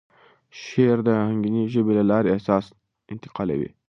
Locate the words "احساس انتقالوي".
2.35-3.69